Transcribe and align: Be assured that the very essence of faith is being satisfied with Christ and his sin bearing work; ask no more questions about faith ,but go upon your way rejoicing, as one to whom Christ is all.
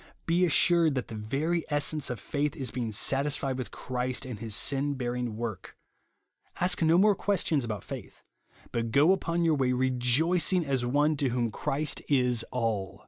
Be 0.25 0.45
assured 0.45 0.95
that 0.95 1.09
the 1.09 1.13
very 1.15 1.63
essence 1.69 2.09
of 2.09 2.19
faith 2.19 2.55
is 2.55 2.71
being 2.71 2.91
satisfied 2.91 3.59
with 3.59 3.69
Christ 3.69 4.25
and 4.25 4.39
his 4.39 4.55
sin 4.55 4.95
bearing 4.95 5.35
work; 5.37 5.77
ask 6.59 6.81
no 6.81 6.97
more 6.97 7.13
questions 7.13 7.63
about 7.63 7.83
faith 7.83 8.23
,but 8.71 8.89
go 8.89 9.11
upon 9.11 9.45
your 9.45 9.53
way 9.53 9.73
rejoicing, 9.73 10.65
as 10.65 10.83
one 10.83 11.17
to 11.17 11.29
whom 11.29 11.51
Christ 11.51 12.01
is 12.09 12.43
all. 12.51 12.99